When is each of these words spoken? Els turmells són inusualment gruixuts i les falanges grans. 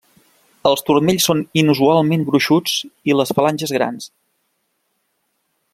Els 0.69 0.81
turmells 0.87 1.27
són 1.29 1.43
inusualment 1.63 2.25
gruixuts 2.29 2.75
i 3.11 3.17
les 3.19 3.35
falanges 3.41 3.75
grans. 3.79 4.09